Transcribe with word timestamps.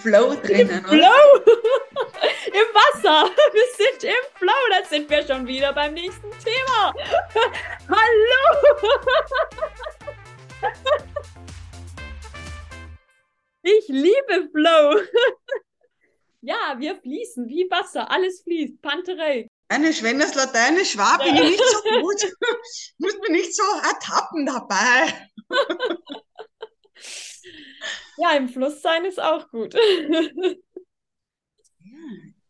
Flow 0.00 0.34
drinnen. 0.34 0.84
Flow! 0.84 1.44
Im 2.46 2.68
Wasser! 2.74 3.30
Wir 3.52 3.64
sind 3.76 4.04
im 4.04 4.24
Flow, 4.34 4.52
da 4.70 4.84
sind 4.88 5.08
wir 5.08 5.26
schon 5.26 5.46
wieder 5.46 5.72
beim 5.72 5.94
nächsten 5.94 6.30
Thema. 6.44 6.94
Hallo! 7.88 8.78
Ich 13.64 13.86
liebe 13.86 14.48
Flow. 14.52 15.00
Ja, 16.40 16.74
wir 16.78 16.96
fließen 16.96 17.48
wie 17.48 17.70
Wasser, 17.70 18.10
alles 18.10 18.42
fließt. 18.42 18.82
Panterei. 18.82 19.48
Eine 19.68 19.90
wenn 20.02 20.18
das 20.18 20.34
Lateinisch 20.34 20.98
war, 20.98 21.18
bin 21.18 21.36
ich 21.36 21.50
nicht 21.50 21.64
so 21.64 22.00
gut. 22.00 22.32
Muss 22.98 23.16
mir 23.20 23.30
nicht 23.30 23.54
so 23.54 23.62
ertappen 23.84 24.44
dabei. 24.46 25.30
Ja, 28.22 28.36
im 28.36 28.48
Fluss 28.48 28.80
sein 28.82 29.04
ist 29.04 29.20
auch 29.20 29.50
gut. 29.50 29.74
Ja, 31.84 31.90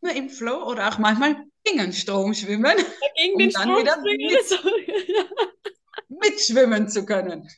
nur 0.03 0.13
im 0.13 0.29
Flow 0.29 0.65
oder 0.65 0.89
auch 0.89 0.99
manchmal 0.99 1.47
gegen 1.65 1.79
den 1.79 1.93
Strom 1.95 2.35
schwimmen, 2.35 2.77
Gegen 3.17 3.33
um 3.33 3.39
den 3.39 3.51
dann 3.51 3.63
Strom 3.63 3.79
wieder 3.79 3.99
mit, 4.03 5.29
mitschwimmen 6.09 6.89
zu 6.89 7.07
können. 7.07 7.49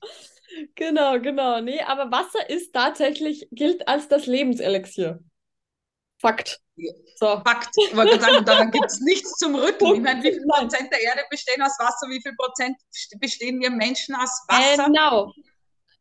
Genau, 0.76 1.18
genau. 1.20 1.60
Nee, 1.60 1.80
aber 1.80 2.12
Wasser 2.12 2.48
ist 2.48 2.72
tatsächlich, 2.72 3.48
gilt 3.50 3.88
als 3.88 4.06
das 4.06 4.26
Lebenselixier. 4.26 5.18
Fakt. 6.20 6.60
Ja. 6.76 6.92
So. 7.16 7.42
Fakt. 7.44 7.70
Ich 7.76 7.96
wollte 7.96 8.20
sagen, 8.20 8.44
daran 8.44 8.70
gibt 8.70 8.86
es 8.86 9.00
nichts 9.00 9.36
zum 9.38 9.56
Rütteln. 9.56 9.96
Ich 9.96 10.00
meine, 10.00 10.22
wie 10.22 10.32
viel. 10.32 10.46
Prozent 10.46 10.92
der 10.92 11.00
Erde 11.00 11.22
bestehen 11.28 11.60
aus 11.60 11.76
Wasser? 11.78 12.06
Wie 12.08 12.22
viel 12.22 12.36
Prozent 12.36 12.76
bestehen 13.18 13.60
wir 13.60 13.70
Menschen 13.70 14.14
aus 14.14 14.30
Wasser? 14.48 14.86
Genau. 14.86 15.32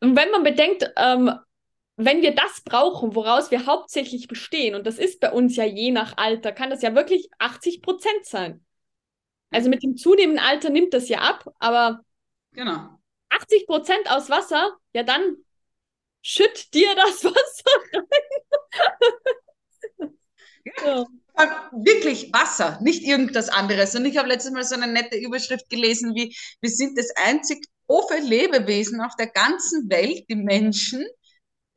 Und 0.01 0.15
wenn 0.15 0.29
man 0.31 0.43
bedenkt, 0.43 0.91
ähm, 0.97 1.31
wenn 1.95 2.21
wir 2.21 2.33
das 2.33 2.61
brauchen, 2.61 3.15
woraus 3.15 3.51
wir 3.51 3.65
hauptsächlich 3.65 4.27
bestehen, 4.27 4.75
und 4.75 4.87
das 4.87 4.97
ist 4.97 5.19
bei 5.19 5.31
uns 5.31 5.55
ja 5.55 5.65
je 5.65 5.91
nach 5.91 6.17
Alter, 6.17 6.51
kann 6.51 6.69
das 6.69 6.81
ja 6.81 6.95
wirklich 6.95 7.29
80 7.39 7.81
Prozent 7.81 8.25
sein. 8.25 8.65
Also 9.51 9.69
mit 9.69 9.83
dem 9.83 9.97
zunehmenden 9.97 10.43
Alter 10.43 10.69
nimmt 10.69 10.93
das 10.93 11.09
ja 11.09 11.19
ab, 11.19 11.53
aber 11.59 12.01
Genau. 12.53 12.99
80 13.29 13.67
Prozent 13.67 14.09
aus 14.09 14.29
Wasser, 14.29 14.75
ja 14.93 15.03
dann 15.03 15.37
schütt 16.21 16.73
dir 16.73 16.93
das 16.95 17.23
Wasser 17.25 17.71
rein. 17.93 18.05
ja. 20.85 21.05
Wirklich 21.71 22.31
Wasser, 22.31 22.79
nicht 22.83 23.03
irgendwas 23.03 23.49
anderes. 23.49 23.95
Und 23.95 24.05
ich 24.05 24.17
habe 24.17 24.27
letztes 24.29 24.51
Mal 24.51 24.63
so 24.63 24.75
eine 24.75 24.87
nette 24.87 25.17
Überschrift 25.17 25.67
gelesen, 25.69 26.13
wie 26.13 26.35
wir 26.61 26.69
sind 26.69 26.97
das 26.97 27.09
einzig 27.15 27.65
doofe 27.87 28.17
Lebewesen 28.19 29.01
auf 29.01 29.15
der 29.17 29.27
ganzen 29.27 29.89
Welt, 29.89 30.25
die 30.29 30.35
Menschen, 30.35 31.03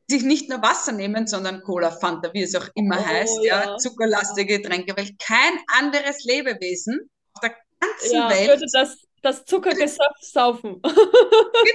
sich 0.08 0.22
nicht 0.22 0.48
nur 0.48 0.62
Wasser 0.62 0.92
nehmen, 0.92 1.26
sondern 1.26 1.62
Cola, 1.62 1.90
Fanta, 1.90 2.32
wie 2.32 2.42
es 2.42 2.54
auch 2.54 2.68
immer 2.74 2.98
Oh, 3.00 3.04
heißt, 3.04 3.38
ja. 3.42 3.64
ja. 3.64 3.76
zuckerlastige 3.78 4.58
Getränke, 4.60 4.96
weil 4.96 5.10
kein 5.18 5.58
anderes 5.78 6.24
Lebewesen 6.24 7.10
auf 7.34 7.40
der 7.40 7.56
ganzen 7.80 8.14
ja, 8.14 8.30
Welt 8.30 8.48
würde 8.48 8.66
das, 8.72 8.98
das 9.22 9.44
Zuckergesöff 9.44 10.16
saufen. 10.20 10.80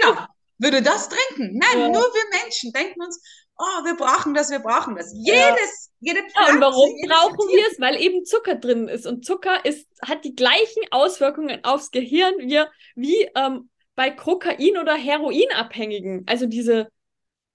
Genau. 0.02 0.18
Würde 0.58 0.82
das 0.84 1.10
trinken? 1.10 1.58
Nein, 1.58 1.80
Ja. 1.80 1.90
nur 1.90 2.02
wir 2.04 2.40
Menschen 2.44 2.72
denken 2.72 3.02
uns, 3.02 3.20
oh, 3.58 3.84
wir 3.84 3.96
brauchen 3.98 4.34
das, 4.36 4.52
wir 4.52 4.60
brauchen 4.60 4.96
das. 4.96 5.12
Ja. 5.16 5.34
Jedes, 5.34 5.90
jede 6.00 6.20
Ja, 6.20 6.26
Pflanze, 6.30 6.54
und 6.54 6.62
warum 6.62 6.90
brauchen 7.08 7.50
wir 7.50 7.68
es? 7.72 7.80
Weil 7.80 8.00
eben 8.00 8.26
Zucker 8.26 8.56
drin 8.56 8.88
ist. 8.88 9.08
Und 9.08 9.26
Zucker 9.26 9.66
ist, 9.66 9.88
hat 10.08 10.24
die 10.24 10.36
gleichen 10.36 10.84
Auswirkungen 10.92 11.64
aufs 11.64 11.90
Gehirn 11.92 12.34
wie, 12.38 12.64
wie 12.96 13.28
ähm, 13.36 13.70
bei 13.96 14.12
Kokain- 14.12 14.78
oder 14.78 14.94
Heroinabhängigen. 14.96 16.26
Also 16.28 16.46
diese 16.46 16.90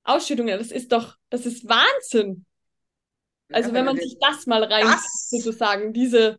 Ausschüttungen, 0.06 0.58
das 0.58 0.70
ist 0.70 0.92
doch, 0.92 1.16
das 1.30 1.46
ist 1.46 1.68
Wahnsinn. 1.68 2.44
Also 3.52 3.68
Ja, 3.68 3.74
wenn 3.74 3.84
man 3.84 3.96
sich 3.96 4.16
das 4.20 4.46
mal 4.46 4.62
rein, 4.64 4.84
das, 4.84 5.28
sozusagen, 5.30 5.92
diese, 5.92 6.38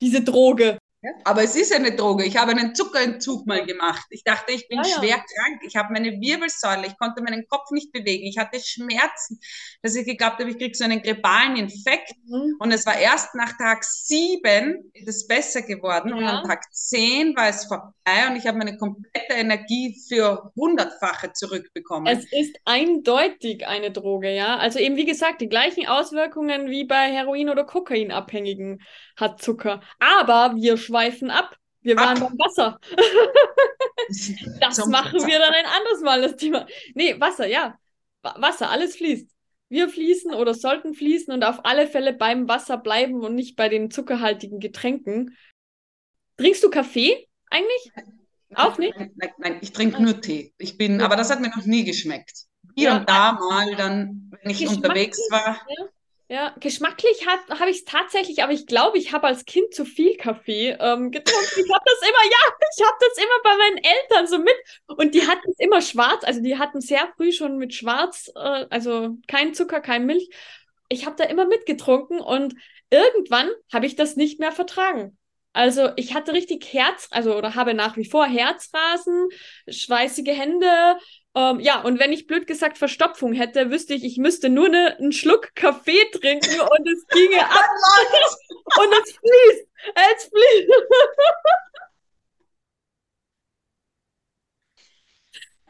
diese 0.00 0.22
Droge. 0.22 0.77
Ja, 1.00 1.12
aber 1.24 1.44
es 1.44 1.54
ist 1.54 1.72
eine 1.72 1.92
Droge. 1.94 2.24
Ich 2.24 2.36
habe 2.36 2.50
einen 2.52 2.74
Zuckerentzug 2.74 3.46
mal 3.46 3.64
gemacht. 3.64 4.04
Ich 4.10 4.24
dachte, 4.24 4.52
ich 4.52 4.66
bin 4.68 4.82
Ja, 4.82 4.88
ja. 4.88 4.96
schwer 4.96 5.16
krank. 5.16 5.60
Ich 5.62 5.76
habe 5.76 5.92
meine 5.92 6.10
Wirbelsäule, 6.20 6.88
ich 6.88 6.98
konnte 6.98 7.22
meinen 7.22 7.46
Kopf 7.46 7.70
nicht 7.70 7.92
bewegen. 7.92 8.24
Ich 8.26 8.36
hatte 8.36 8.58
Schmerzen, 8.60 9.38
dass 9.82 9.94
ich 9.94 10.04
geglaubt 10.06 10.40
habe, 10.40 10.50
ich 10.50 10.58
kriege 10.58 10.76
so 10.76 10.84
einen 10.84 11.00
grippalen 11.00 11.56
Infekt. 11.56 12.12
Mhm. 12.26 12.56
Und 12.58 12.72
es 12.72 12.84
war 12.84 12.98
erst 12.98 13.34
nach 13.36 13.56
Tag 13.56 13.84
sieben 13.84 14.90
ist 14.92 15.08
es 15.08 15.26
besser 15.28 15.62
geworden. 15.62 16.12
Und 16.12 16.22
Ja. 16.22 16.40
an 16.40 16.48
Tag 16.48 16.64
zehn 16.72 17.36
war 17.36 17.48
es 17.48 17.66
vorbei 17.66 17.94
und 18.28 18.36
ich 18.36 18.46
habe 18.46 18.58
meine 18.58 18.76
komplette 18.76 19.34
Energie 19.34 19.96
für 20.08 20.50
hundertfache 20.56 21.32
zurückbekommen. 21.32 22.06
Es 22.06 22.24
ist 22.32 22.56
eindeutig 22.64 23.66
eine 23.66 23.90
Droge, 23.90 24.34
ja. 24.34 24.56
Also 24.56 24.78
eben, 24.78 24.96
wie 24.96 25.04
gesagt, 25.04 25.40
die 25.42 25.48
gleichen 25.48 25.86
Auswirkungen 25.86 26.70
wie 26.70 26.84
bei 26.84 27.12
Heroin- 27.12 27.50
oder 27.50 27.64
Kokainabhängigen 27.64 28.80
hat 29.16 29.40
Zucker. 29.42 29.80
Aber 30.00 30.56
wir 30.56 30.76
schweifen 30.88 31.30
ab. 31.30 31.54
Wir 31.82 31.96
waren 31.96 32.20
Ab. 32.22 32.28
beim 32.30 32.38
Wasser. 32.38 32.78
Das 34.60 34.86
machen 34.86 35.26
wir 35.26 35.38
dann 35.38 35.52
ein 35.52 35.66
anderes 35.66 36.00
Mal, 36.02 36.22
das 36.22 36.36
Thema. 36.36 36.66
Nee, 36.94 37.20
Wasser, 37.20 37.46
ja. 37.46 37.78
Wa- 38.22 38.36
Wasser, 38.38 38.70
alles 38.70 38.96
fließt. 38.96 39.28
Wir 39.68 39.88
fließen 39.90 40.32
oder 40.32 40.54
sollten 40.54 40.94
fließen 40.94 41.32
und 41.32 41.44
auf 41.44 41.64
alle 41.64 41.86
Fälle 41.86 42.14
beim 42.14 42.48
Wasser 42.48 42.78
bleiben 42.78 43.20
und 43.22 43.34
nicht 43.34 43.54
bei 43.56 43.68
den 43.68 43.90
zuckerhaltigen 43.90 44.60
Getränken. 44.60 45.36
Trinkst 46.38 46.62
du 46.64 46.70
Kaffee 46.70 47.28
eigentlich? 47.50 47.92
Auch 48.54 48.78
nicht? 48.78 48.96
Nein, 48.96 49.12
nein, 49.16 49.30
nein 49.38 49.58
ich 49.60 49.72
trinke 49.72 50.02
nur 50.02 50.20
Tee. 50.22 50.54
Ich 50.56 50.78
bin, 50.78 51.00
Ja. 51.00 51.04
aber 51.04 51.16
das 51.16 51.30
hat 51.30 51.40
mir 51.40 51.50
noch 51.50 51.66
nie 51.66 51.84
geschmeckt. 51.84 52.44
Hier 52.76 52.90
Ja. 52.90 52.96
und 52.98 53.08
da 53.10 53.32
mal 53.32 53.74
dann, 53.76 54.30
wenn 54.42 54.50
ich 54.50 54.66
unterwegs 54.66 55.18
war. 55.30 55.60
Ja, 55.68 55.84
geschmacklich 56.60 57.26
habe 57.26 57.58
hab 57.58 57.68
ich 57.68 57.78
es 57.78 57.84
tatsächlich, 57.84 58.42
aber 58.42 58.52
ich 58.52 58.66
glaube, 58.66 58.98
ich 58.98 59.12
habe 59.12 59.26
als 59.26 59.46
Kind 59.46 59.72
zu 59.72 59.86
viel 59.86 60.16
Kaffee 60.16 60.76
ähm, 60.78 61.10
getrunken. 61.10 61.60
Ich 61.64 61.72
habe 61.72 61.84
das 61.86 62.02
immer, 62.02 62.24
ja, 62.24 62.68
ich 62.76 62.86
habe 62.86 62.96
das 63.00 63.18
immer 63.18 63.42
bei 63.42 63.56
meinen 63.56 63.78
Eltern 63.78 64.26
so 64.26 64.38
mit. 64.38 64.54
Und 64.86 65.14
die 65.14 65.26
hatten 65.26 65.50
es 65.50 65.58
immer 65.58 65.80
schwarz, 65.80 66.24
also 66.24 66.42
die 66.42 66.58
hatten 66.58 66.82
sehr 66.82 67.10
früh 67.16 67.32
schon 67.32 67.56
mit 67.56 67.74
schwarz, 67.74 68.30
äh, 68.34 68.66
also 68.68 69.16
kein 69.26 69.54
Zucker, 69.54 69.80
kein 69.80 70.04
Milch. 70.04 70.28
Ich 70.90 71.06
habe 71.06 71.16
da 71.16 71.24
immer 71.24 71.46
mitgetrunken 71.46 72.20
und 72.20 72.54
irgendwann 72.90 73.50
habe 73.72 73.86
ich 73.86 73.96
das 73.96 74.16
nicht 74.16 74.38
mehr 74.38 74.52
vertragen. 74.52 75.16
Also 75.54 75.90
ich 75.96 76.14
hatte 76.14 76.34
richtig 76.34 76.72
Herz, 76.72 77.08
also 77.10 77.36
oder 77.36 77.54
habe 77.54 77.74
nach 77.74 77.96
wie 77.96 78.04
vor 78.04 78.26
Herzrasen, 78.26 79.28
schweißige 79.66 80.28
Hände, 80.28 80.98
ähm, 81.38 81.60
ja, 81.60 81.80
und 81.82 82.00
wenn 82.00 82.12
ich 82.12 82.26
blöd 82.26 82.48
gesagt 82.48 82.78
Verstopfung 82.78 83.32
hätte, 83.32 83.70
wüsste 83.70 83.94
ich, 83.94 84.02
ich 84.02 84.18
müsste 84.18 84.48
nur 84.48 84.68
ne, 84.68 84.96
einen 84.98 85.12
Schluck 85.12 85.54
Kaffee 85.54 86.04
trinken 86.10 86.60
und 86.60 86.88
es 86.88 87.06
ginge 87.06 87.40
ab 87.48 87.64
und 88.80 88.92
es 88.92 89.12
fließt. 89.12 89.68
Es 89.94 90.24
fließt. 90.24 90.72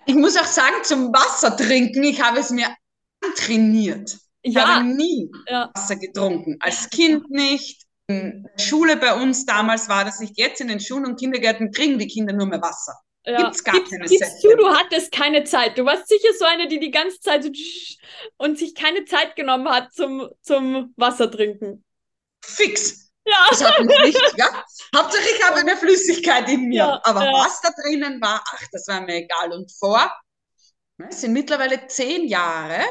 Ich 0.07 0.15
muss 0.15 0.39
auch 0.39 0.47
sagen, 0.47 0.77
zum 0.85 1.13
Wasser 1.13 1.55
trinken, 1.55 2.03
ich 2.03 2.23
habe 2.23 2.39
es 2.39 2.49
mir 2.49 2.75
antrainiert. 3.23 4.17
Ich 4.41 4.55
Ja, 4.55 4.77
habe 4.77 4.87
nie 4.87 5.31
ja, 5.47 5.71
Wasser 5.75 5.97
getrunken. 5.97 6.57
Als 6.61 6.89
Kind 6.89 7.29
nicht. 7.31 7.83
In 8.07 8.49
der 8.57 8.65
Schule 8.65 8.97
bei 8.97 9.15
uns 9.21 9.45
damals 9.45 9.91
war 9.91 10.07
das 10.07 10.19
nicht. 10.21 10.39
Jetzt 10.39 10.63
in 10.63 10.69
den 10.69 10.81
Schulen 10.81 11.05
und 11.05 11.21
Kindergärten 11.21 11.73
kriegen 11.73 11.99
die 11.99 12.07
Kinder 12.07 12.33
nur 12.33 12.47
mehr 12.47 12.63
Wasser. 12.63 12.99
Ja. 13.25 13.43
Gibt's 13.43 13.65
gar 13.65 13.75
Gibst, 13.75 13.93
keine 13.93 14.07
gibst 14.07 14.41
Sätze. 14.43 14.57
du, 14.57 14.69
hattest 14.69 15.13
keine 15.13 15.45
Zeit. 15.45 15.77
Du 15.79 15.85
warst 15.85 16.09
sicher 16.09 16.29
so 16.39 16.45
eine, 16.45 16.69
die 16.69 16.81
die 16.81 16.91
ganze 16.91 17.21
Zeit 17.21 17.45
so 17.45 17.51
und 18.37 18.59
sich 18.59 18.75
keine 18.75 19.05
Zeit 19.05 19.37
genommen 19.37 19.69
hat 19.69 19.93
zum, 19.93 20.29
zum 20.43 20.95
Wasser 20.97 21.31
trinken. 21.31 21.85
Fix. 22.45 23.11
Ja, 23.27 23.47
Das 23.51 23.63
hat 23.63 23.85
mich 23.85 23.99
nicht, 24.05 24.35
ja. 24.39 24.65
Hauptsache 24.97 25.29
ich 25.37 25.45
habe 25.47 25.61
eine 25.61 25.77
Flüssigkeit 25.77 26.49
in 26.49 26.69
mir. 26.69 26.77
Ja, 26.77 27.01
Aber 27.05 27.25
ja. 27.25 27.33
was 27.33 27.61
da 27.61 27.71
drinnen 27.83 28.21
war, 28.23 28.43
ach, 28.43 28.63
das 28.73 28.89
war 28.89 29.03
mir 29.03 29.17
egal. 29.17 29.53
Und 29.53 29.71
vor, 29.79 30.11
ne, 30.97 31.09
es 31.11 31.21
sind 31.21 31.35
mittlerweile 31.35 31.87
zehn 31.89 32.27
Jahre, 32.27 32.83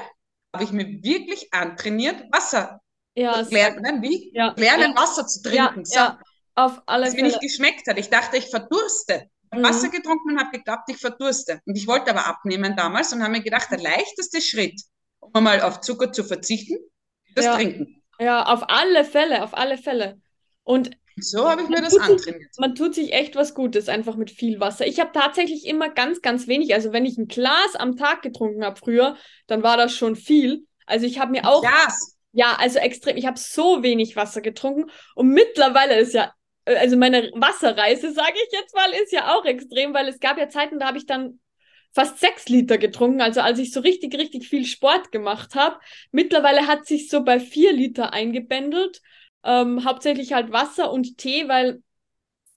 habe 0.54 0.64
ich 0.64 0.72
mir 0.72 0.86
wirklich 1.02 1.52
antrainiert, 1.54 2.24
Wasser 2.32 2.82
ja, 3.16 3.44
zu 3.44 3.52
lernen, 3.52 3.82
ne, 3.82 3.98
wie? 4.02 4.32
ja, 4.34 4.54
lernen, 4.58 4.96
Wasser 4.96 5.26
zu 5.26 5.40
ja, 5.50 5.70
trinken. 5.70 5.86
So, 5.86 5.96
ja, 5.96 6.20
auf 6.54 6.82
alle 6.86 7.08
was 7.08 7.14
mir 7.14 7.24
nicht 7.24 7.42
geschmeckt 7.42 7.88
hat. 7.88 7.98
Ich 7.98 8.10
dachte, 8.10 8.38
ich 8.38 8.50
verdurste. 8.50 9.30
Ich 9.50 9.58
habe 9.58 9.62
Mhm. 9.62 9.66
Wasser 9.70 9.90
getrunken 9.90 10.32
und 10.32 10.40
habe 10.40 10.52
geglaubt, 10.58 10.84
ich 10.90 10.98
verdurste. 10.98 11.62
Und 11.66 11.76
ich 11.78 11.88
wollte 11.88 12.12
aber 12.12 12.26
abnehmen 12.28 12.76
damals 12.76 13.14
und 13.14 13.22
habe 13.22 13.32
mir 13.32 13.42
gedacht, 13.42 13.70
der 13.72 13.80
leichteste 13.80 14.42
Schritt, 14.42 14.82
um 15.20 15.32
einmal 15.34 15.62
auf 15.62 15.82
Zucker 15.82 16.12
zu 16.12 16.24
verzichten, 16.24 16.76
ist 17.28 17.38
das 17.38 17.46
Ja. 17.46 17.56
Trinken. 17.56 18.04
Ja, 18.20 18.44
auf 18.44 18.64
alle 18.70 19.06
Fälle, 19.06 19.44
auf 19.44 19.56
alle 19.56 19.78
Fälle. 19.78 20.20
Und 20.64 20.92
so 21.20 21.50
habe 21.50 21.62
ich 21.64 21.70
mir 21.70 21.82
das 21.82 21.94
tut 21.94 22.02
sich- 22.02 22.12
antrainiert. 22.12 22.50
man 22.60 22.76
tut 22.76 22.94
sich 22.94 23.14
echt 23.14 23.36
was 23.36 23.54
Gutes, 23.54 23.90
einfach 23.90 24.16
mit 24.18 24.30
viel 24.32 24.60
Wasser. 24.60 24.86
Ich 24.86 25.00
habe 25.00 25.12
tatsächlich 25.14 25.66
immer 25.66 25.90
ganz, 25.90 26.22
ganz 26.22 26.48
wenig. 26.48 26.74
Also 26.74 26.94
wenn 26.94 27.06
ich 27.06 27.18
ein 27.18 27.28
Glas 27.28 27.76
am 27.76 27.96
Tag 27.96 28.22
getrunken 28.22 28.64
habe 28.66 28.78
früher, 28.78 29.16
dann 29.48 29.64
war 29.64 29.78
das 29.78 29.96
schon 29.96 30.16
viel. 30.16 30.66
Also 30.86 31.06
ich 31.06 31.20
habe 31.20 31.32
mir 31.32 31.48
auch, 31.48 31.62
Glas. 31.62 32.18
ja, 32.34 32.56
also 32.60 32.80
extrem, 32.80 33.18
ich 33.18 33.26
habe 33.26 33.40
so 33.40 33.82
wenig 33.82 34.16
Wasser 34.16 34.42
getrunken. 34.42 34.92
Und 35.16 35.30
mittlerweile 35.30 35.98
ist 36.00 36.14
ja, 36.14 36.34
also 36.76 36.98
meine 36.98 37.32
Wasserreise, 37.34 38.12
sage 38.12 38.36
ich 38.36 38.52
jetzt 38.52 38.76
mal, 38.76 38.90
ist 39.02 39.12
ja 39.12 39.36
auch 39.36 39.46
extrem, 39.46 39.94
weil 39.94 40.08
es 40.08 40.20
gab 40.20 40.38
ja 40.38 40.50
Zeiten, 40.50 40.80
da 40.80 40.88
habe 40.88 40.98
ich 40.98 41.06
dann 41.06 41.40
fast 41.94 42.20
sechs 42.20 42.48
Liter 42.48 42.78
getrunken, 42.78 43.22
also 43.22 43.42
als 43.42 43.60
ich 43.60 43.72
so 43.72 43.80
richtig, 43.80 44.16
richtig 44.16 44.48
viel 44.50 44.66
Sport 44.66 45.12
gemacht 45.12 45.56
habe. 45.56 45.80
Mittlerweile 46.12 46.68
hat 46.68 46.86
sich 46.86 47.10
so 47.10 47.24
bei 47.24 47.40
vier 47.40 47.74
Liter 47.74 48.14
eingebändelt. 48.14 49.02
Ähm, 49.44 49.84
hauptsächlich 49.86 50.34
halt 50.34 50.52
Wasser 50.52 50.92
und 50.92 51.18
Tee, 51.18 51.48
weil 51.48 51.82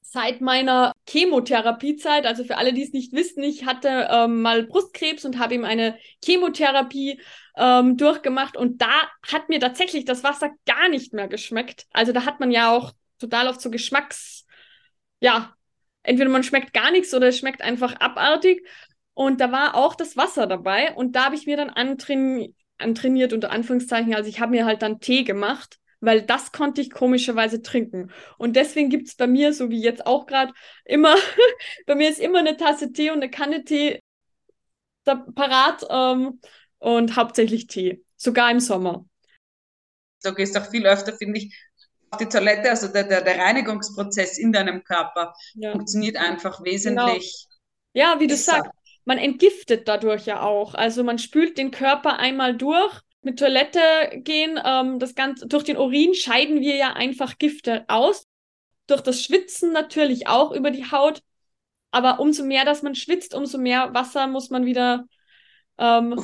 seit 0.02 0.40
meiner 0.40 0.92
Chemotherapiezeit, 1.08 2.26
also 2.26 2.42
für 2.44 2.56
alle, 2.56 2.72
die 2.72 2.82
es 2.82 2.92
nicht 2.92 3.12
wissen, 3.12 3.44
ich 3.44 3.64
hatte 3.64 4.08
ähm, 4.10 4.42
mal 4.42 4.64
Brustkrebs 4.64 5.24
und 5.24 5.38
habe 5.38 5.54
ihm 5.54 5.64
eine 5.64 5.96
Chemotherapie 6.24 7.20
ähm, 7.56 7.96
durchgemacht 7.96 8.56
und 8.56 8.82
da 8.82 9.08
hat 9.30 9.48
mir 9.48 9.60
tatsächlich 9.60 10.04
das 10.04 10.24
Wasser 10.24 10.50
gar 10.66 10.88
nicht 10.88 11.12
mehr 11.12 11.28
geschmeckt. 11.28 11.86
Also 11.92 12.12
da 12.12 12.24
hat 12.24 12.40
man 12.40 12.50
ja 12.50 12.76
auch 12.76 12.92
total 13.20 13.48
oft 13.48 13.60
so 13.60 13.70
Geschmacks, 13.70 14.46
ja, 15.20 15.54
entweder 16.02 16.30
man 16.30 16.42
schmeckt 16.42 16.72
gar 16.72 16.90
nichts 16.90 17.14
oder 17.14 17.28
es 17.28 17.38
schmeckt 17.38 17.62
einfach 17.62 17.94
abartig. 18.00 18.66
Und 19.14 19.40
da 19.40 19.52
war 19.52 19.74
auch 19.74 19.94
das 19.94 20.16
Wasser 20.16 20.46
dabei 20.46 20.94
und 20.94 21.14
da 21.14 21.26
habe 21.26 21.34
ich 21.34 21.46
mir 21.46 21.56
dann 21.56 21.70
antrain 21.70 22.54
antrainiert, 22.80 23.32
unter 23.32 23.50
Anführungszeichen. 23.50 24.14
Also 24.14 24.28
ich 24.28 24.40
habe 24.40 24.52
mir 24.52 24.64
halt 24.64 24.82
dann 24.82 25.00
Tee 25.00 25.24
gemacht, 25.24 25.78
weil 26.00 26.22
das 26.22 26.52
konnte 26.52 26.80
ich 26.80 26.90
komischerweise 26.90 27.62
trinken. 27.62 28.10
Und 28.38 28.56
deswegen 28.56 28.88
gibt 28.88 29.08
es 29.08 29.14
bei 29.16 29.26
mir, 29.26 29.52
so 29.52 29.70
wie 29.70 29.82
jetzt 29.82 30.06
auch 30.06 30.26
gerade, 30.26 30.52
immer, 30.84 31.14
bei 31.86 31.94
mir 31.94 32.08
ist 32.08 32.20
immer 32.20 32.38
eine 32.38 32.56
Tasse 32.56 32.92
Tee 32.92 33.10
und 33.10 33.18
eine 33.18 33.30
Kanne 33.30 33.64
Tee 33.64 34.00
parat 35.34 35.84
ähm, 35.90 36.40
und 36.78 37.16
hauptsächlich 37.16 37.66
Tee, 37.66 38.04
sogar 38.16 38.50
im 38.50 38.60
Sommer. 38.60 39.04
Du 40.22 40.34
gehst 40.34 40.56
auch 40.56 40.70
viel 40.70 40.86
öfter, 40.86 41.16
finde 41.16 41.38
ich, 41.38 41.69
die 42.18 42.26
Toilette, 42.26 42.70
also 42.70 42.88
der, 42.88 43.04
der, 43.04 43.22
der 43.22 43.38
Reinigungsprozess 43.38 44.38
in 44.38 44.52
deinem 44.52 44.82
Körper 44.82 45.34
ja. 45.54 45.72
funktioniert 45.72 46.16
einfach 46.16 46.62
wesentlich. 46.64 47.46
Genau. 47.92 48.06
Ja, 48.12 48.20
wie 48.20 48.26
du 48.26 48.36
sagst, 48.36 48.70
man 49.04 49.18
entgiftet 49.18 49.88
dadurch 49.88 50.26
ja 50.26 50.42
auch. 50.42 50.74
Also 50.74 51.04
man 51.04 51.18
spült 51.18 51.58
den 51.58 51.70
Körper 51.70 52.18
einmal 52.18 52.56
durch. 52.56 53.00
Mit 53.22 53.38
Toilette 53.38 53.80
gehen, 54.14 54.58
ähm, 54.64 54.98
das 54.98 55.14
Ganze, 55.14 55.46
durch 55.46 55.64
den 55.64 55.76
Urin 55.76 56.14
scheiden 56.14 56.60
wir 56.60 56.76
ja 56.76 56.94
einfach 56.94 57.38
Gifte 57.38 57.84
aus. 57.88 58.24
Durch 58.86 59.02
das 59.02 59.22
Schwitzen 59.22 59.72
natürlich 59.72 60.26
auch 60.26 60.52
über 60.52 60.70
die 60.70 60.90
Haut. 60.90 61.22
Aber 61.90 62.20
umso 62.20 62.44
mehr, 62.44 62.64
dass 62.64 62.82
man 62.82 62.94
schwitzt, 62.94 63.34
umso 63.34 63.58
mehr 63.58 63.92
Wasser 63.94 64.26
muss 64.26 64.50
man 64.50 64.64
wieder 64.64 65.04
ähm, 65.80 66.14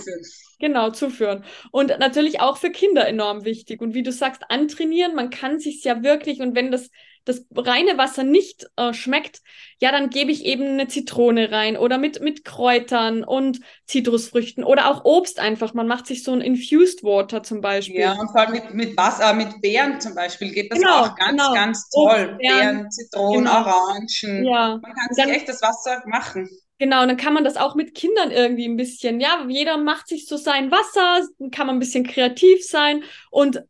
Genau, 0.58 0.90
zuführen. 0.90 1.44
Und 1.70 1.98
natürlich 1.98 2.40
auch 2.40 2.56
für 2.56 2.70
Kinder 2.70 3.06
enorm 3.06 3.44
wichtig. 3.44 3.82
Und 3.82 3.92
wie 3.92 4.02
du 4.02 4.10
sagst, 4.10 4.42
antrainieren, 4.48 5.14
man 5.14 5.28
kann 5.28 5.58
sich 5.58 5.84
ja 5.84 6.02
wirklich, 6.02 6.40
und 6.40 6.54
wenn 6.54 6.70
das, 6.70 6.90
das 7.26 7.44
reine 7.54 7.98
Wasser 7.98 8.24
nicht 8.24 8.66
äh, 8.76 8.94
schmeckt, 8.94 9.42
ja, 9.80 9.92
dann 9.92 10.08
gebe 10.08 10.30
ich 10.30 10.46
eben 10.46 10.64
eine 10.64 10.88
Zitrone 10.88 11.52
rein 11.52 11.76
oder 11.76 11.98
mit, 11.98 12.22
mit 12.22 12.46
Kräutern 12.46 13.22
und 13.22 13.60
Zitrusfrüchten 13.84 14.64
oder 14.64 14.90
auch 14.90 15.04
Obst 15.04 15.40
einfach. 15.40 15.74
Man 15.74 15.88
macht 15.88 16.06
sich 16.06 16.24
so 16.24 16.32
ein 16.32 16.40
Infused 16.40 17.02
Water 17.02 17.42
zum 17.42 17.60
Beispiel. 17.60 18.00
Ja, 18.00 18.12
und 18.12 18.28
vor 18.30 18.40
allem 18.40 18.52
mit, 18.52 18.72
mit 18.72 18.96
Wasser, 18.96 19.34
mit 19.34 19.60
Beeren 19.60 20.00
zum 20.00 20.14
Beispiel 20.14 20.52
geht 20.52 20.72
das 20.72 20.78
genau, 20.78 21.00
auch 21.00 21.16
ganz, 21.16 21.30
genau. 21.32 21.52
ganz 21.52 21.90
toll. 21.90 22.28
Obst, 22.30 22.38
Beeren, 22.38 22.58
Beeren, 22.58 22.90
Zitronen, 22.90 23.44
genau. 23.44 23.58
Orangen. 23.58 24.44
Ja. 24.44 24.78
Man 24.80 24.94
kann 24.94 25.08
sich 25.14 25.24
dann, 25.24 25.34
echt 25.34 25.48
das 25.50 25.60
Wasser 25.60 26.02
machen. 26.06 26.48
Genau, 26.78 27.02
und 27.02 27.08
dann 27.08 27.16
kann 27.16 27.32
man 27.32 27.44
das 27.44 27.56
auch 27.56 27.74
mit 27.74 27.94
Kindern 27.94 28.30
irgendwie 28.30 28.66
ein 28.68 28.76
bisschen, 28.76 29.18
ja, 29.20 29.46
jeder 29.48 29.78
macht 29.78 30.08
sich 30.08 30.26
so 30.26 30.36
sein 30.36 30.70
Wasser, 30.70 31.26
kann 31.50 31.66
man 31.66 31.76
ein 31.76 31.78
bisschen 31.78 32.04
kreativ 32.06 32.62
sein 32.66 33.02
und 33.30 33.62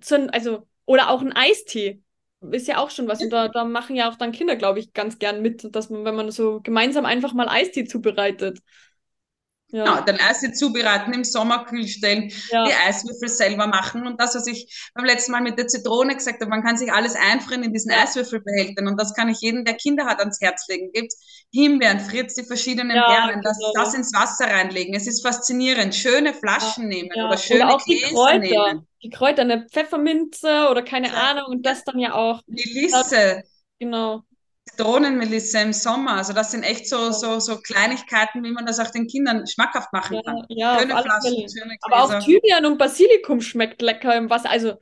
zu, 0.00 0.32
also, 0.32 0.68
oder 0.84 1.10
auch 1.10 1.22
ein 1.22 1.32
Eistee 1.34 2.00
ist 2.52 2.68
ja 2.68 2.78
auch 2.78 2.90
schon 2.90 3.08
was. 3.08 3.22
Und 3.22 3.30
da, 3.30 3.48
da 3.48 3.64
machen 3.64 3.96
ja 3.96 4.08
auch 4.10 4.16
dann 4.16 4.32
Kinder, 4.32 4.56
glaube 4.56 4.78
ich, 4.80 4.92
ganz 4.92 5.18
gern 5.18 5.42
mit, 5.42 5.74
dass 5.74 5.90
man, 5.90 6.04
wenn 6.04 6.14
man 6.16 6.30
so 6.30 6.60
gemeinsam 6.60 7.04
einfach 7.04 7.34
mal 7.34 7.48
Eistee 7.48 7.84
zubereitet. 7.84 8.58
Ja. 9.72 9.84
Genau, 9.84 10.04
den 10.04 10.20
Eistee 10.20 10.52
zubereiten, 10.52 11.14
im 11.14 11.24
Sommer 11.24 11.64
kühl 11.64 11.88
stellen, 11.88 12.30
ja. 12.50 12.64
die 12.64 12.74
Eiswürfel 12.74 13.28
selber 13.28 13.66
machen. 13.66 14.06
Und 14.06 14.20
das, 14.20 14.34
was 14.34 14.46
ich 14.46 14.90
beim 14.94 15.06
letzten 15.06 15.32
Mal 15.32 15.40
mit 15.40 15.58
der 15.58 15.66
Zitrone 15.66 16.14
gesagt 16.14 16.42
habe, 16.42 16.50
man 16.50 16.62
kann 16.62 16.76
sich 16.76 16.92
alles 16.92 17.16
einfrieren 17.16 17.64
in 17.64 17.72
diesen 17.72 17.90
ja. 17.90 18.02
Eiswürfelbehältern. 18.02 18.86
Und 18.86 19.00
das 19.00 19.14
kann 19.14 19.30
ich 19.30 19.40
jedem, 19.40 19.64
der 19.64 19.74
Kinder 19.74 20.04
hat, 20.04 20.18
ans 20.18 20.42
Herz 20.42 20.68
legen. 20.68 20.92
Gibt 20.92 21.14
Himbeeren, 21.52 22.00
Fritz, 22.00 22.34
die 22.34 22.44
verschiedenen 22.44 22.94
ja, 22.96 23.06
Beeren, 23.06 23.40
das, 23.42 23.56
genau. 23.58 23.72
das 23.74 23.94
ins 23.94 24.12
Wasser 24.12 24.44
reinlegen. 24.44 24.94
Es 24.94 25.06
ist 25.06 25.22
faszinierend. 25.22 25.94
Schöne 25.94 26.34
Flaschen 26.34 26.88
nehmen 26.88 27.08
oder 27.12 27.38
schöne 27.38 27.64
oder 27.64 27.74
auch 27.76 27.84
Gläser 27.84 28.08
die 28.08 28.14
Kräuter. 28.14 28.38
nehmen. 28.38 28.88
Die 29.02 29.10
Kräuter, 29.10 29.42
eine 29.42 29.66
Pfefferminze 29.70 30.68
oder 30.70 30.82
keine 30.82 31.14
Ahnung. 31.14 31.46
Und 31.48 31.64
das 31.64 31.82
dann 31.84 31.98
ja 31.98 32.12
auch. 32.12 32.42
Melisse. 32.46 33.42
Genau. 33.78 34.22
Zitronenmelisse 34.68 35.58
im 35.58 35.72
Sommer. 35.72 36.12
Also 36.12 36.32
das 36.32 36.52
sind 36.52 36.62
echt 36.62 36.88
so, 36.88 37.10
so, 37.10 37.40
so 37.40 37.58
Kleinigkeiten, 37.58 38.42
wie 38.44 38.52
man 38.52 38.64
das 38.64 38.78
auch 38.78 38.90
den 38.90 39.06
Kindern 39.06 39.46
schmackhaft 39.46 39.92
machen 39.92 40.16
ja, 40.16 40.22
kann. 40.22 40.44
Ja, 40.48 40.78
schöne 40.78 41.02
Flaschen, 41.02 41.48
schöne 41.48 41.76
Aber 41.82 42.04
auch 42.04 42.24
Thymian 42.24 42.66
und 42.66 42.78
Basilikum 42.78 43.40
schmeckt 43.40 43.82
lecker 43.82 44.16
im 44.16 44.30
Wasser. 44.30 44.50
Also 44.50 44.74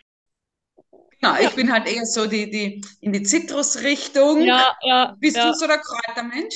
Genau, 1.21 1.35
ich 1.39 1.51
bin 1.51 1.71
halt 1.71 1.87
eher 1.87 2.07
so 2.07 2.27
die, 2.27 2.51
die 2.51 2.83
in 3.01 3.13
die 3.13 3.23
Zitrusrichtung. 3.23 4.41
Ja, 4.41 4.75
ja. 4.83 5.17
Bist 5.19 5.37
ja. 5.37 5.49
du 5.49 5.55
so 5.55 5.67
der 5.67 5.79
Kräutermensch? 5.79 6.55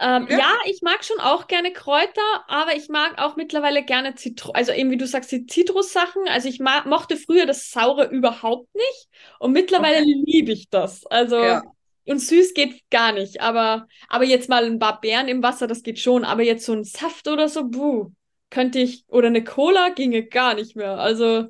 Ähm, 0.00 0.26
ja? 0.28 0.38
ja? 0.38 0.54
ich 0.66 0.82
mag 0.82 1.02
schon 1.04 1.18
auch 1.20 1.46
gerne 1.46 1.72
Kräuter, 1.72 2.44
aber 2.46 2.76
ich 2.76 2.88
mag 2.88 3.18
auch 3.18 3.36
mittlerweile 3.36 3.84
gerne 3.84 4.14
Zitrus, 4.14 4.54
also 4.54 4.72
eben 4.72 4.90
wie 4.90 4.96
du 4.98 5.06
sagst, 5.06 5.32
die 5.32 5.46
Zitrussachen. 5.46 6.22
Also 6.28 6.48
ich 6.48 6.60
mochte 6.60 7.16
früher 7.16 7.46
das 7.46 7.70
Saure 7.70 8.06
überhaupt 8.06 8.74
nicht 8.74 9.08
und 9.38 9.52
mittlerweile 9.52 10.02
okay. 10.02 10.22
liebe 10.26 10.52
ich 10.52 10.68
das. 10.68 11.06
Also 11.06 11.42
ja. 11.42 11.62
Und 12.06 12.18
süß 12.18 12.54
geht 12.54 12.82
gar 12.90 13.12
nicht, 13.12 13.40
aber, 13.40 13.86
aber 14.08 14.24
jetzt 14.24 14.48
mal 14.48 14.64
ein 14.64 14.78
paar 14.78 15.00
Beeren 15.00 15.28
im 15.28 15.42
Wasser, 15.42 15.66
das 15.66 15.82
geht 15.82 16.00
schon. 16.00 16.24
Aber 16.24 16.42
jetzt 16.42 16.64
so 16.64 16.72
ein 16.72 16.84
Saft 16.84 17.28
oder 17.28 17.48
so, 17.48 17.64
buh, 17.64 18.10
könnte 18.50 18.80
ich, 18.80 19.04
oder 19.08 19.28
eine 19.28 19.44
Cola 19.44 19.90
ginge 19.90 20.24
gar 20.24 20.54
nicht 20.54 20.74
mehr. 20.74 20.98
Also, 20.98 21.48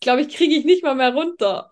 glaube 0.00 0.22
ich, 0.22 0.36
kriege 0.36 0.54
ich 0.54 0.64
nicht 0.64 0.82
mal 0.82 0.94
mehr 0.94 1.14
runter. 1.14 1.68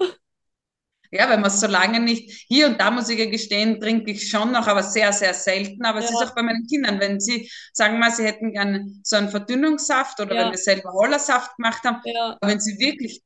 Ja, 1.10 1.30
wenn 1.30 1.42
man 1.42 1.50
es 1.50 1.60
so 1.60 1.68
lange 1.68 2.00
nicht, 2.00 2.44
hier 2.48 2.66
und 2.66 2.80
da 2.80 2.90
muss 2.90 3.08
ich 3.08 3.18
ja 3.18 3.26
gestehen, 3.26 3.80
trinke 3.80 4.10
ich 4.10 4.28
schon 4.28 4.50
noch, 4.50 4.66
aber 4.66 4.82
sehr, 4.82 5.12
sehr 5.12 5.32
selten. 5.32 5.84
Aber 5.84 6.00
ja. 6.00 6.06
es 6.06 6.10
ist 6.10 6.16
auch 6.16 6.34
bei 6.34 6.42
meinen 6.42 6.66
Kindern, 6.66 6.98
wenn 6.98 7.20
sie 7.20 7.48
sagen 7.72 8.00
mal, 8.00 8.10
sie 8.10 8.24
hätten 8.24 8.52
gerne 8.52 8.84
so 9.04 9.16
einen 9.16 9.28
Verdünnungssaft 9.28 10.18
oder 10.18 10.34
ja. 10.34 10.42
wenn 10.42 10.50
wir 10.50 10.58
selber 10.58 10.92
Hollersaft 10.92 11.54
gemacht 11.56 11.84
haben, 11.84 12.00
ja. 12.04 12.36
aber 12.40 12.50
wenn 12.50 12.58
sie 12.58 12.80
wirklich 12.80 13.22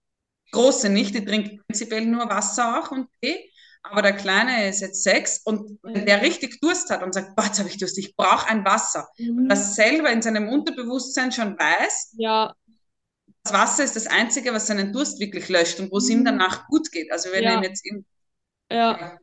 große 0.51 0.91
nicht, 0.91 1.15
die 1.15 1.25
trinken 1.25 1.63
prinzipiell 1.67 2.05
nur 2.05 2.29
Wasser 2.29 2.79
auch 2.79 2.91
und 2.91 3.09
Tee 3.23 3.51
aber 3.83 4.03
der 4.03 4.15
Kleine 4.15 4.69
ist 4.69 4.81
jetzt 4.81 5.03
sechs 5.03 5.39
und 5.45 5.79
wenn 5.83 6.07
der 6.07 6.23
richtig 6.23 6.61
Durst 6.61 6.91
hat 6.91 7.03
und 7.03 7.15
sagt, 7.15 7.37
boah, 7.37 7.45
jetzt 7.45 7.59
habe 7.59 7.69
ich 7.69 7.79
Durst, 7.79 7.99
ich 7.99 8.17
brauche 8.17 8.49
ein 8.49 8.65
Wasser, 8.65 9.09
mhm. 9.19 9.49
das 9.49 9.75
selber 9.75 10.11
in 10.11 10.23
seinem 10.23 10.49
Unterbewusstsein 10.49 11.33
schon 11.33 11.59
weiß, 11.59 12.15
ja. 12.19 12.55
das 13.45 13.53
Wasser 13.53 13.85
ist 13.85 13.97
das 13.97 14.07
Einzige, 14.07 14.53
was 14.53 14.67
seinen 14.67 14.93
Durst 14.93 15.21
wirklich 15.21 15.49
löscht 15.49 15.81
und 15.81 15.91
wo 15.91 15.99
es 15.99 16.09
ihm 16.09 16.21
mhm. 16.21 16.25
danach 16.27 16.67
gut 16.67 16.91
geht. 16.93 17.11
Also 17.13 17.31
wenn 17.33 17.45
ja. 17.45 17.51
er 17.51 17.57
ihn 17.59 17.63
jetzt 17.65 17.87
im, 17.87 18.05
ja. 18.71 18.99
ja 18.99 19.19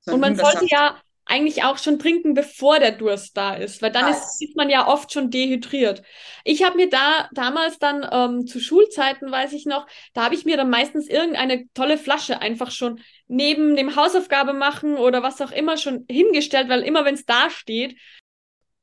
so 0.00 0.14
und 0.14 0.20
man 0.20 0.36
sollte 0.36 0.66
ja 0.68 1.00
eigentlich 1.26 1.62
auch 1.62 1.78
schon 1.78 1.98
trinken, 1.98 2.34
bevor 2.34 2.78
der 2.78 2.92
Durst 2.92 3.36
da 3.36 3.54
ist, 3.54 3.82
weil 3.82 3.92
dann 3.92 4.08
ist, 4.08 4.42
ist, 4.42 4.56
man 4.56 4.68
ja 4.68 4.88
oft 4.88 5.12
schon 5.12 5.30
dehydriert. 5.30 6.02
Ich 6.44 6.64
habe 6.64 6.76
mir 6.76 6.88
da 6.88 7.28
damals 7.32 7.78
dann 7.78 8.06
ähm, 8.10 8.46
zu 8.46 8.58
Schulzeiten, 8.58 9.30
weiß 9.30 9.52
ich 9.52 9.64
noch, 9.66 9.86
da 10.12 10.24
habe 10.24 10.34
ich 10.34 10.44
mir 10.44 10.56
dann 10.56 10.70
meistens 10.70 11.08
irgendeine 11.08 11.68
tolle 11.72 11.98
Flasche 11.98 12.40
einfach 12.40 12.70
schon 12.70 13.00
neben 13.28 13.76
dem 13.76 13.94
Hausaufgabe 13.94 14.52
machen 14.52 14.96
oder 14.96 15.22
was 15.22 15.40
auch 15.40 15.52
immer 15.52 15.76
schon 15.76 16.04
hingestellt, 16.10 16.68
weil 16.68 16.82
immer 16.82 17.04
wenn 17.04 17.14
es 17.14 17.26
da 17.26 17.48
steht, 17.48 17.96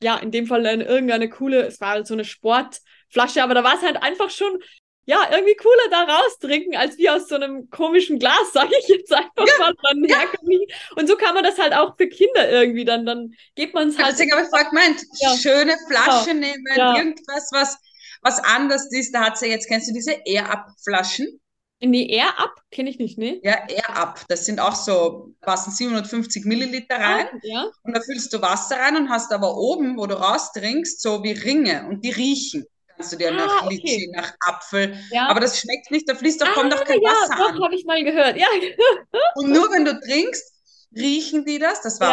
ja, 0.01 0.17
in 0.17 0.32
dem 0.32 0.48
Fall 0.48 0.63
dann 0.63 0.82
irgendeine 0.82 1.29
coole, 1.29 1.65
es 1.65 1.82
war 1.82 1.89
halt 1.89 2.08
so 2.08 2.13
eine 2.13 2.24
Sportflasche, 2.24 3.44
aber 3.44 3.56
da 3.56 3.63
war 3.63 3.75
es 3.75 3.82
halt 3.82 4.01
einfach 4.01 4.29
schon 4.29 4.60
ja, 5.07 5.25
irgendwie 5.31 5.55
cooler 5.55 5.89
da 5.89 6.03
raustrinken, 6.03 6.75
als 6.75 6.97
wie 6.97 7.09
aus 7.09 7.29
so 7.29 7.35
einem 7.35 7.69
komischen 7.69 8.19
Glas, 8.19 8.41
sage 8.53 8.73
ich 8.81 8.87
jetzt 8.89 9.11
einfach 9.13 9.47
ja, 9.47 9.53
mal. 9.57 9.73
Dann 9.83 10.03
ja. 10.03 10.17
Und 10.97 11.07
so 11.07 11.15
kann 11.15 11.33
man 11.33 11.45
das 11.45 11.57
halt 11.57 11.73
auch 11.73 11.95
für 11.95 12.07
Kinder 12.07 12.49
irgendwie, 12.49 12.83
dann, 12.83 13.05
dann 13.05 13.33
geht 13.55 13.73
man 13.73 13.87
es 13.87 13.97
halt. 13.97 14.11
Deswegen 14.11 14.33
habe 14.33 14.43
ich 14.43 14.49
vorhin 14.49 14.69
gemeint, 14.69 15.01
ja. 15.19 15.29
schöne 15.37 15.77
Flasche 15.87 16.33
nehmen, 16.33 16.63
irgendwas, 16.75 17.49
was, 17.53 17.77
was 18.21 18.39
anders 18.43 18.91
ist. 18.91 19.15
Da 19.15 19.21
hat 19.21 19.37
sie 19.37 19.47
jetzt, 19.47 19.67
kennst 19.67 19.89
du 19.89 19.93
diese 19.93 20.11
Air-Up-Flaschen? 20.25 21.39
Nee, 21.79 22.07
Air 22.07 22.39
Up 22.39 22.55
kenne 22.71 22.89
ich 22.89 22.97
nicht, 22.97 23.17
ne? 23.19 23.39
Ja, 23.43 23.65
Air 23.69 23.95
Up. 23.95 24.25
Das 24.27 24.45
sind 24.45 24.59
auch 24.59 24.75
so, 24.75 25.35
passen 25.41 25.71
750 25.71 26.43
Milliliter 26.43 26.95
rein. 26.95 27.27
Ja. 27.43 27.69
Und 27.83 27.95
da 27.95 28.01
füllst 28.01 28.33
du 28.33 28.41
Wasser 28.41 28.77
rein 28.77 28.97
und 28.97 29.09
hast 29.09 29.31
aber 29.31 29.55
oben, 29.55 29.95
wo 29.95 30.07
du 30.07 30.15
raustrinkst, 30.15 30.99
so 30.99 31.23
wie 31.23 31.33
Ringe 31.33 31.87
und 31.87 32.03
die 32.03 32.09
riechen 32.09 32.65
kannst 32.98 33.13
du 33.13 33.18
dir 33.18 33.30
ah, 33.32 33.36
nach 33.36 33.63
okay. 33.63 33.75
Litschi, 33.75 34.12
nach 34.13 34.34
Apfel. 34.42 34.98
Ja. 35.12 35.27
Aber 35.30 35.39
das 35.39 35.60
schmeckt 35.60 35.92
nicht, 35.92 36.10
da 36.10 36.16
fließt 36.16 36.42
doch, 36.42 36.54
kommt 36.54 36.74
doch 36.74 36.84
kein 36.84 37.01
ja, 37.01 37.10
Wasser 37.10 37.36
doch, 37.38 37.63
habe 37.63 37.75
ich 37.75 37.86
mal 37.86 38.04
gehört. 38.04 38.38
Ja. 38.38 38.48
Und 39.36 39.51
nur 39.51 39.72
wenn 39.72 39.86
du 39.86 40.00
trinkst, 40.00 40.54
riechen 40.96 41.46
die 41.46 41.60
das. 41.60 41.82
Das 41.82 42.00
war 42.00 42.10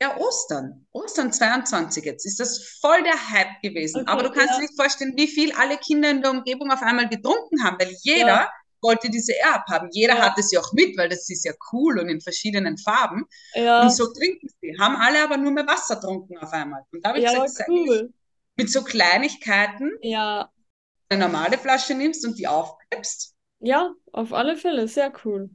ja, 0.00 0.08
ja 0.08 0.16
Ostern. 0.16 0.86
Ostern 0.92 1.32
22 1.32 2.04
jetzt. 2.04 2.24
Ist 2.24 2.40
das 2.40 2.78
voll 2.80 3.02
der 3.02 3.30
Hype 3.30 3.60
gewesen. 3.62 4.02
Okay, 4.02 4.10
Aber 4.10 4.22
du 4.22 4.30
kannst 4.30 4.56
dir 4.56 4.62
nicht 4.62 4.76
vorstellen, 4.76 5.14
wie 5.16 5.28
viel 5.28 5.52
alle 5.52 5.76
Kinder 5.78 6.10
in 6.10 6.22
der 6.22 6.30
Umgebung 6.30 6.70
auf 6.70 6.82
einmal 6.82 7.08
getrunken 7.08 7.62
haben, 7.64 7.76
weil 7.78 7.94
jeder 8.02 8.48
wollte 8.80 9.10
diese 9.10 9.32
Air 9.32 9.64
haben. 9.68 9.88
Jeder 9.92 10.16
Ja. 10.16 10.26
hat 10.26 10.38
es 10.38 10.52
ja 10.52 10.60
auch 10.60 10.72
mit, 10.74 10.96
weil 10.96 11.08
das 11.08 11.28
ist 11.28 11.44
ja 11.44 11.52
cool 11.72 11.98
und 11.98 12.08
in 12.08 12.20
verschiedenen 12.20 12.76
Farben. 12.76 13.24
Ja, 13.54 13.82
Und 13.82 13.90
so 13.90 14.06
trinken 14.12 14.46
sie. 14.60 14.76
Haben 14.78 14.96
alle 14.96 15.24
aber 15.24 15.38
nur 15.38 15.52
mehr 15.52 15.66
Wasser 15.66 15.96
getrunken 15.96 16.36
auf 16.38 16.52
einmal. 16.52 16.82
Und 16.92 17.04
da 17.04 17.08
habe 17.08 17.18
ich 17.18 17.24
ja, 17.24 17.30
gesagt, 17.30 17.48
das 17.48 17.52
ist 17.60 17.68
eigentlich 17.68 17.88
cool. 17.88 18.12
Mit 18.56 18.70
so 18.70 18.82
Kleinigkeiten 18.84 19.90
Ja, 20.00 20.52
eine 21.08 21.20
normale 21.24 21.56
Flasche 21.56 21.94
nimmst 21.94 22.26
und 22.26 22.38
die 22.38 22.46
aufklappst. 22.46 23.34
ja, 23.60 23.94
auf 24.12 24.32
alle 24.32 24.56
Fälle, 24.56 24.88
sehr 24.88 25.12
cool. 25.24 25.50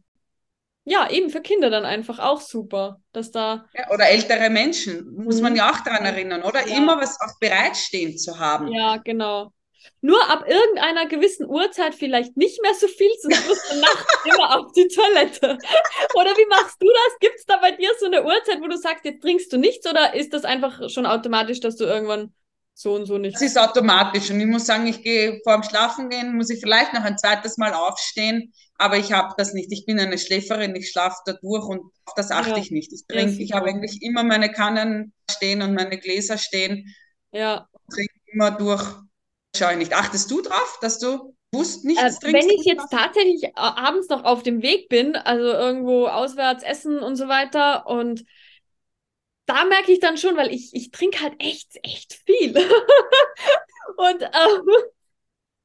Ja, 0.86 1.10
eben 1.12 1.30
für 1.30 1.42
Kinder 1.42 1.70
dann 1.70 1.86
einfach 1.86 2.20
auch 2.20 2.42
super, 2.42 3.02
dass 3.14 3.32
da, 3.32 3.68
Ja, 3.74 3.90
oder 3.92 4.08
ältere 4.10 4.50
Menschen, 4.52 5.12
muss 5.16 5.42
man 5.42 5.54
Mhm. 5.54 5.56
ja 5.56 5.72
auch 5.72 5.80
daran 5.84 6.06
erinnern, 6.06 6.44
oder? 6.44 6.66
Ja. 6.66 6.76
Immer 6.78 7.00
was 7.02 7.20
auch 7.22 7.40
bereitstehen 7.40 8.16
zu 8.18 8.38
haben. 8.40 8.76
ja, 8.76 8.98
genau. 8.98 9.54
Nur 10.02 10.30
ab 10.30 10.44
irgendeiner 10.48 11.08
gewissen 11.08 11.46
Uhrzeit 11.48 11.96
vielleicht 11.96 12.36
nicht 12.38 12.62
mehr 12.62 12.74
so 12.74 12.88
viel, 12.88 13.10
sonst 13.22 13.46
musst 13.48 13.72
du 13.72 13.76
nachts 13.80 14.20
immer 14.24 14.60
auf 14.60 14.72
die 14.74 14.88
Toilette. 14.90 15.58
Oder 16.14 16.32
wie 16.38 16.46
machst 16.48 16.82
du 16.82 16.88
das? 16.88 17.20
Gibt 17.20 17.36
es 17.38 17.46
da 17.46 17.58
bei 17.58 17.72
dir 17.72 17.90
so 18.00 18.06
eine 18.08 18.24
Uhrzeit, 18.26 18.62
wo 18.62 18.68
du 18.68 18.78
sagst, 18.78 19.06
jetzt 19.06 19.22
trinkst 19.22 19.52
du 19.54 19.58
nichts 19.58 19.88
oder 19.88 20.14
ist 20.16 20.34
das 20.34 20.44
einfach 20.46 20.90
schon 20.90 21.06
automatisch, 21.06 21.60
dass 21.62 21.78
du 21.78 21.86
irgendwann 21.86 22.34
so 22.80 22.96
und 22.96 23.06
so 23.06 23.18
Das 23.32 23.42
nichts? 23.42 23.44
ist 23.44 23.58
automatisch. 23.58 24.30
Und 24.32 24.40
ich 24.40 24.48
muss 24.48 24.66
sagen, 24.66 24.88
ich 24.88 25.04
gehe 25.04 25.40
vor 25.44 25.54
dem 25.54 25.64
Schlafengehen, 25.64 26.36
muss 26.36 26.50
ich 26.50 26.60
vielleicht 26.60 26.94
noch 26.94 27.04
ein 27.04 27.18
zweites 27.18 27.58
Mal 27.58 27.74
aufstehen, 27.74 28.54
aber 28.78 28.98
ich 28.98 29.12
habe 29.12 29.34
das 29.38 29.54
nicht. 29.54 29.72
Ich 29.72 29.86
bin 29.86 30.00
eine 30.00 30.18
Schläferin, 30.18 30.76
ich 30.76 30.90
schlafe 30.92 31.18
da 31.26 31.34
durch 31.34 31.64
und 31.66 31.82
auf 32.06 32.14
das 32.16 32.32
achte 32.32 32.60
Ja. 32.60 32.60
ich 32.60 32.72
nicht. 32.72 32.92
Ich 32.92 33.06
Ja, 33.10 33.28
trinke, 33.28 33.44
ich 33.44 33.52
super. 33.52 33.56
habe 33.56 33.70
eigentlich 33.70 34.02
immer 34.02 34.24
meine 34.24 34.52
Kannen 34.52 35.14
stehen 35.30 35.62
und 35.62 35.76
meine 35.76 36.00
Gläser 36.00 36.38
stehen, 36.40 36.86
Ja. 37.32 37.70
trinke 37.92 38.14
immer 38.34 38.52
durch. 38.52 38.84
Schau 39.56 39.70
ich 39.72 39.78
nicht. 39.78 39.94
Achtest 39.94 40.32
du 40.32 40.42
drauf, 40.42 40.80
dass 40.82 41.00
du 41.00 41.36
bewusst 41.52 41.86
Äh, 41.96 42.12
nichts 42.12 42.20
wenn 42.22 42.48
trinkst? 42.48 42.50
ich 42.50 42.66
jetzt 42.66 42.90
tatsächlich 42.92 43.44
äh, 43.44 43.52
abends 43.56 44.08
noch 44.10 44.24
auf 44.24 44.44
dem 44.44 44.62
Weg 44.62 44.90
bin, 44.90 45.16
also 45.16 45.44
irgendwo 45.46 46.08
auswärts 46.08 46.64
essen 46.64 47.00
und 47.00 47.16
so 47.16 47.28
weiter, 47.28 47.88
und 47.88 48.24
da 49.50 49.66
merke 49.66 49.92
ich 49.92 50.00
dann 50.00 50.18
schon, 50.18 50.38
weil 50.38 50.54
ich, 50.54 50.70
ich 50.74 50.92
trinke 50.92 51.20
halt 51.22 51.34
echt, 51.40 51.80
echt 51.84 52.14
viel. 52.26 52.56
Und, 53.98 54.22
ähm, 54.22 54.70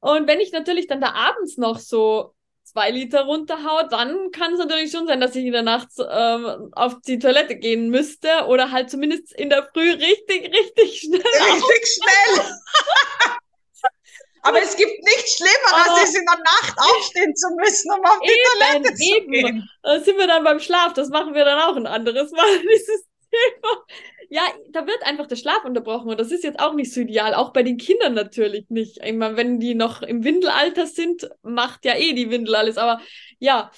und 0.01 0.27
wenn 0.27 0.39
ich 0.41 0.51
natürlich 0.51 0.87
dann 0.87 0.99
da 0.99 1.13
abends 1.13 1.57
noch 1.57 1.79
so 1.79 2.35
zwei 2.63 2.89
Liter 2.91 3.21
runterhaue, 3.25 3.87
dann 3.89 4.29
kann 4.31 4.51
es 4.53 4.59
natürlich 4.59 4.91
schon 4.91 5.07
sein, 5.07 5.21
dass 5.21 5.35
ich 5.35 5.45
in 5.45 5.53
der 5.53 5.61
Nacht 5.61 5.87
ähm, 5.99 6.69
auf 6.73 6.99
die 7.07 7.17
Toilette 7.19 7.55
gehen 7.55 7.89
müsste 7.89 8.45
oder 8.47 8.71
halt 8.71 8.89
zumindest 8.89 9.31
in 9.33 9.49
der 9.49 9.69
Früh 9.71 9.89
richtig, 9.89 10.51
richtig 10.53 10.99
schnell. 10.99 11.21
Richtig 11.21 11.87
schnell. 11.87 12.45
Aber 14.41 14.61
es 14.61 14.75
gibt 14.75 15.01
nichts 15.03 15.37
Schlimmeres, 15.37 15.87
Aber- 15.87 15.99
als 16.01 16.13
in 16.15 16.25
der 16.25 16.39
Nacht 16.39 16.77
aufstehen 16.77 17.35
zu 17.35 17.47
müssen, 17.55 17.91
um 17.91 18.05
auf 18.05 18.19
die 18.19 18.37
Toilette 18.59 18.87
Eben, 18.89 18.97
zu 18.97 19.15
eben. 19.15 19.31
gehen. 19.31 19.69
Da 19.81 19.99
sind 20.01 20.17
wir 20.17 20.27
dann 20.27 20.43
beim 20.43 20.59
Schlaf. 20.59 20.93
Das 20.93 21.09
machen 21.09 21.33
wir 21.33 21.45
dann 21.45 21.59
auch 21.61 21.75
ein 21.77 21.87
anderes 21.87 22.31
Mal, 22.31 22.59
dieses. 22.59 23.05
Ja, 24.29 24.41
da 24.71 24.87
wird 24.87 25.03
einfach 25.05 25.27
der 25.27 25.35
Schlaf 25.35 25.63
unterbrochen 25.65 26.09
und 26.09 26.19
das 26.19 26.31
ist 26.31 26.43
jetzt 26.43 26.59
auch 26.59 26.73
nicht 26.73 26.91
so 26.91 27.01
ideal. 27.01 27.33
Auch 27.35 27.53
bei 27.53 27.63
den 27.63 27.77
Kindern 27.77 28.13
natürlich 28.13 28.65
nicht. 28.69 28.97
Ich 29.03 29.13
meine, 29.13 29.37
wenn 29.37 29.59
die 29.59 29.75
noch 29.75 30.01
im 30.01 30.23
Windelalter 30.23 30.87
sind, 30.87 31.29
macht 31.43 31.85
ja 31.85 31.95
eh 31.95 32.13
die 32.13 32.29
Windel 32.31 32.55
alles. 32.55 32.77
Aber 32.77 33.01
ja, 33.39 33.71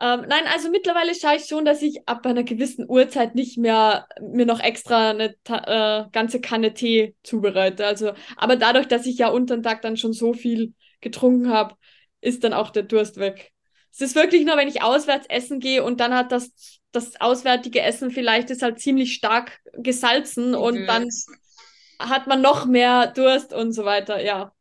ähm, 0.00 0.24
nein, 0.28 0.44
also 0.52 0.70
mittlerweile 0.70 1.14
schaue 1.14 1.36
ich 1.36 1.44
schon, 1.44 1.64
dass 1.64 1.82
ich 1.82 2.08
ab 2.08 2.26
einer 2.26 2.42
gewissen 2.42 2.88
Uhrzeit 2.88 3.34
nicht 3.34 3.58
mehr 3.58 4.08
mir 4.20 4.46
noch 4.46 4.60
extra 4.60 5.10
eine 5.10 5.36
äh, 5.48 6.04
ganze 6.10 6.40
Kanne 6.40 6.74
Tee 6.74 7.14
zubereite. 7.22 7.86
Also, 7.86 8.12
aber 8.36 8.56
dadurch, 8.56 8.88
dass 8.88 9.06
ich 9.06 9.18
ja 9.18 9.28
unter 9.28 9.56
den 9.56 9.62
Tag 9.62 9.82
dann 9.82 9.96
schon 9.96 10.12
so 10.12 10.32
viel 10.32 10.74
getrunken 11.00 11.50
habe, 11.50 11.76
ist 12.20 12.44
dann 12.44 12.52
auch 12.52 12.70
der 12.70 12.84
Durst 12.84 13.18
weg. 13.18 13.51
Es 13.92 14.00
ist 14.00 14.14
wirklich 14.14 14.44
nur, 14.44 14.56
wenn 14.56 14.68
ich 14.68 14.82
auswärts 14.82 15.26
essen 15.28 15.60
gehe 15.60 15.84
und 15.84 16.00
dann 16.00 16.14
hat 16.14 16.32
das, 16.32 16.50
das 16.92 17.20
auswärtige 17.20 17.80
Essen 17.82 18.10
vielleicht 18.10 18.50
ist 18.50 18.62
halt 18.62 18.80
ziemlich 18.80 19.14
stark 19.14 19.60
gesalzen 19.74 20.54
und 20.54 20.86
dann 20.86 21.08
hat 21.98 22.26
man 22.26 22.40
noch 22.40 22.66
mehr 22.66 23.08
Durst 23.08 23.52
und 23.52 23.72
so 23.72 23.84
weiter, 23.84 24.22
ja. 24.22 24.52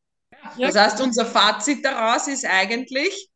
Ja, 0.55 0.67
Das 0.67 0.75
heißt, 0.75 1.01
unser 1.01 1.25
Fazit 1.25 1.83
daraus 1.85 2.27
ist 2.27 2.45
eigentlich, 2.45 3.29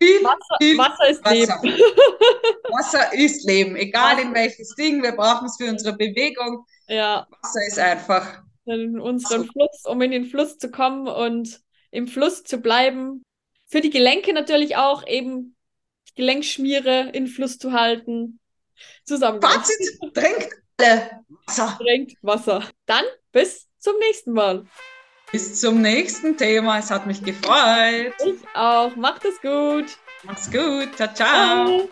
viel, 0.00 0.22
Wasser, 0.22 0.58
viel 0.60 0.78
Wasser 0.78 1.08
ist 1.10 1.24
Wasser. 1.24 1.60
Leben. 1.62 1.78
Wasser 2.68 3.12
ist 3.14 3.44
Leben, 3.46 3.76
egal 3.76 4.18
Wasser. 4.18 4.22
in 4.22 4.34
welches 4.34 4.74
Ding, 4.74 5.02
wir 5.02 5.12
brauchen 5.12 5.46
es 5.46 5.56
für 5.56 5.68
unsere 5.70 5.96
Bewegung. 5.96 6.64
Ja, 6.88 7.26
Wasser 7.30 7.66
ist 7.66 7.78
einfach, 7.78 8.42
in 8.66 9.00
unseren 9.00 9.44
So. 9.44 9.52
Fluss, 9.52 9.84
um 9.84 10.00
in 10.02 10.10
den 10.10 10.26
Fluss 10.26 10.58
zu 10.58 10.70
kommen 10.70 11.08
und 11.08 11.60
im 11.90 12.06
Fluss 12.06 12.42
zu 12.44 12.58
bleiben. 12.58 13.22
Für 13.68 13.80
die 13.80 13.90
Gelenke 13.90 14.32
natürlich 14.32 14.76
auch 14.76 15.06
eben 15.06 15.54
Gelenkschmiere 16.16 17.10
in 17.12 17.26
Fluss 17.26 17.58
zu 17.58 17.72
halten. 17.72 18.40
Zusammengefasst. 19.04 19.72
Fazit, 19.72 20.14
trinkt 20.14 20.54
alle 20.78 21.24
Wasser. 21.46 21.78
Trinkt 21.80 22.16
Wasser. 22.22 22.68
Dann 22.86 23.04
bis 23.32 23.68
zum 23.78 23.96
nächsten 23.98 24.32
Mal. 24.32 24.66
Bis 25.30 25.60
zum 25.60 25.82
nächsten 25.82 26.36
Thema, 26.36 26.78
es 26.78 26.90
hat 26.90 27.06
mich 27.06 27.22
gefreut. 27.22 28.14
Ich 28.24 28.40
auch. 28.54 28.96
Macht 28.96 29.24
es 29.26 29.40
gut. 29.40 29.86
Mach's 30.22 30.50
gut, 30.50 30.96
ciao, 30.96 31.12
ciao. 31.14 31.66
Ciao. 31.66 31.88